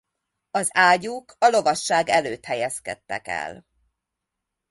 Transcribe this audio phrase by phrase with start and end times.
[0.51, 3.65] Az ágyúk a lovasság előtt helyezkedtek el.